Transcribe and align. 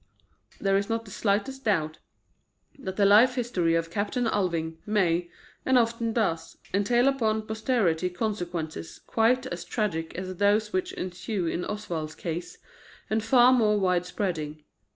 There 0.59 0.77
is 0.77 0.89
not 0.89 1.05
the 1.05 1.11
slightest 1.11 1.63
doubt 1.63 1.99
that 2.79 2.95
the 2.95 3.05
life 3.05 3.35
history 3.35 3.75
of 3.75 3.85
a 3.85 3.89
Captain 3.91 4.25
Alving 4.25 4.77
may, 4.83 5.29
and 5.63 5.77
often 5.77 6.11
does, 6.11 6.57
entail 6.73 7.07
upon 7.07 7.43
posterity 7.45 8.09
consequences 8.09 8.97
quite 9.05 9.45
as 9.45 9.63
tragic 9.63 10.15
as 10.15 10.37
those 10.37 10.73
which 10.73 10.91
ensue 10.93 11.45
in 11.45 11.65
Oswald's 11.65 12.15
case, 12.15 12.57
and 13.11 13.23
far 13.23 13.53
more 13.53 13.79
wide 13.79 14.07
spreading. 14.07 14.63